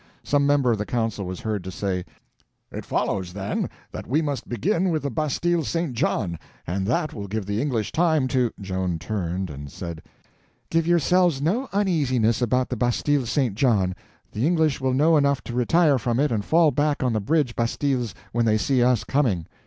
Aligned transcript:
Some 0.23 0.47
member 0.47 0.71
of 0.71 0.79
the 0.79 0.85
council 0.87 1.27
was 1.27 1.41
heard 1.41 1.63
to 1.63 1.69
say: 1.69 2.05
"It 2.71 2.85
follows, 2.85 3.33
then, 3.33 3.69
that 3.91 4.07
we 4.07 4.19
must 4.23 4.49
begin 4.49 4.89
with 4.89 5.03
the 5.03 5.11
bastille 5.11 5.63
St. 5.63 5.93
John, 5.93 6.39
and 6.65 6.87
that 6.87 7.13
will 7.13 7.27
give 7.27 7.45
the 7.45 7.61
English 7.61 7.91
time 7.91 8.27
to—" 8.29 8.49
Joan 8.59 8.97
turned 8.97 9.51
and 9.51 9.71
said: 9.71 10.01
"Give 10.71 10.87
yourselves 10.87 11.39
no 11.39 11.69
uneasiness 11.71 12.41
about 12.41 12.69
the 12.69 12.77
bastille 12.77 13.27
St. 13.27 13.53
John. 13.53 13.93
The 14.31 14.47
English 14.47 14.81
will 14.81 14.95
know 14.95 15.17
enough 15.17 15.43
to 15.43 15.53
retire 15.53 15.99
from 15.99 16.19
it 16.19 16.31
and 16.31 16.43
fall 16.43 16.71
back 16.71 17.03
on 17.03 17.13
the 17.13 17.21
bridge 17.21 17.55
bastilles 17.55 18.15
when 18.31 18.45
they 18.45 18.57
see 18.57 18.81
us 18.81 19.03
coming." 19.03 19.45